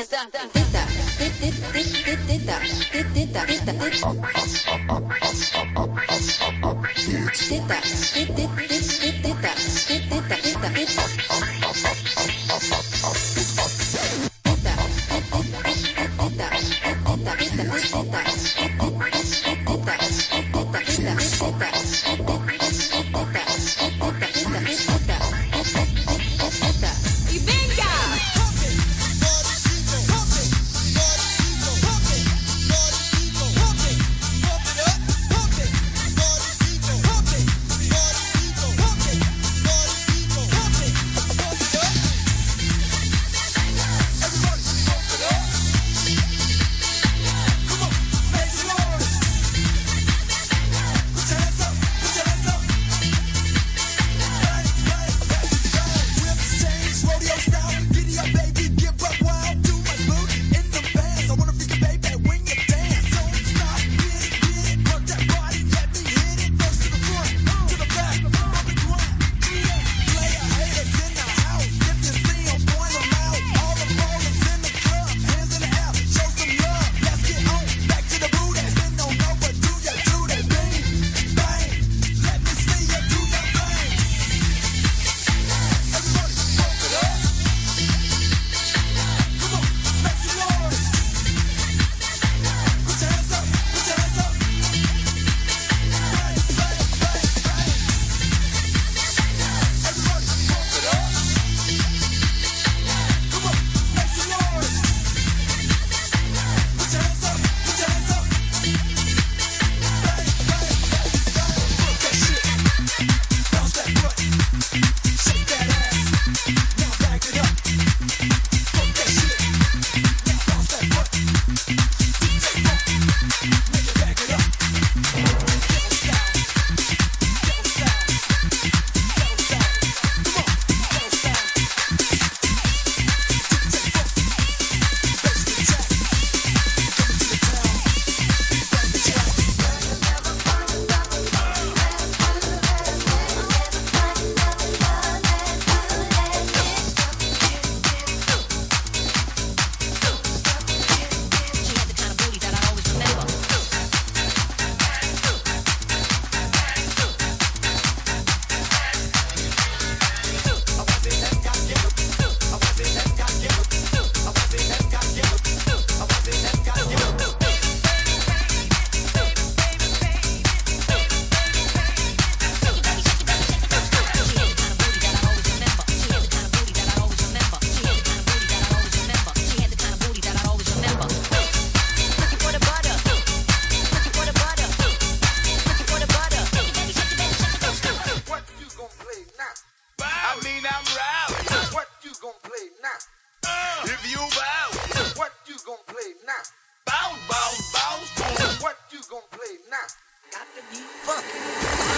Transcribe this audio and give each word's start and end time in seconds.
teta, 0.00 0.26
teta, 0.30 0.86
teta, 1.18 1.42
teta, 1.42 1.72
teta, 1.72 2.16
teta, 2.26 2.56
teta, 2.90 3.12
teta, 3.12 3.44
teta, 3.44 3.72
teta, 3.72 5.29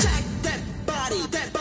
Check 0.00 0.24
that 0.42 0.60
body, 0.86 1.20
that 1.30 1.52
body. 1.52 1.57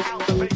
out. 0.00 0.53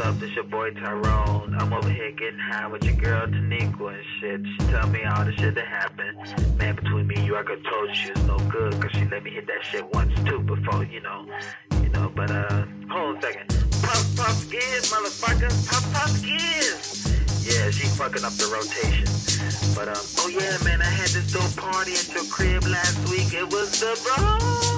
Up? 0.00 0.20
This 0.20 0.30
your 0.36 0.44
boy 0.44 0.70
Tyrone. 0.74 1.56
I'm 1.58 1.72
over 1.72 1.90
here 1.90 2.12
getting 2.12 2.38
high 2.38 2.68
with 2.68 2.84
your 2.84 2.94
girl 2.94 3.26
Taniqua 3.26 3.94
and 3.94 4.04
shit. 4.20 4.40
She 4.46 4.70
tell 4.70 4.86
me 4.88 5.02
all 5.02 5.24
the 5.24 5.32
shit 5.32 5.56
that 5.56 5.66
happened. 5.66 6.16
Man, 6.56 6.76
between 6.76 7.08
me 7.08 7.16
and 7.16 7.26
you, 7.26 7.36
I 7.36 7.42
could 7.42 7.64
told 7.64 7.88
you 7.88 7.94
she 7.94 8.10
was 8.12 8.22
no 8.24 8.38
good, 8.48 8.80
cause 8.80 8.92
she 8.92 9.06
let 9.06 9.24
me 9.24 9.30
hit 9.30 9.48
that 9.48 9.64
shit 9.64 9.84
once 9.92 10.14
too 10.24 10.38
before, 10.40 10.84
you 10.84 11.00
know. 11.00 11.26
You 11.82 11.88
know, 11.88 12.12
but 12.14 12.30
uh, 12.30 12.64
hold 12.88 13.16
on 13.16 13.16
a 13.16 13.22
second. 13.22 13.48
Puff 13.82 14.16
puff 14.16 14.50
gives, 14.50 14.92
motherfucker. 14.92 15.50
Puff 15.68 15.92
puff 15.92 16.22
gives. 16.22 17.46
Yeah, 17.46 17.70
she 17.70 17.88
fucking 17.88 18.24
up 18.24 18.34
the 18.34 18.46
rotation. 18.54 19.08
But 19.74 19.88
um, 19.88 20.04
oh 20.18 20.28
yeah, 20.28 20.58
man, 20.64 20.80
I 20.80 20.90
had 20.90 21.08
this 21.08 21.32
dope 21.32 21.56
party 21.56 21.92
at 21.92 22.08
your 22.12 22.24
crib 22.24 22.62
last 22.64 22.98
week. 23.10 23.34
It 23.34 23.50
was 23.52 23.80
the 23.80 23.98
bro. 24.04 24.77